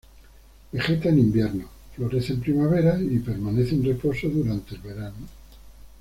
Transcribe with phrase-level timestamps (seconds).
[0.71, 1.65] Vegeta en invierno,
[1.95, 5.27] florece en primavera y permanece en reposo durante el verano.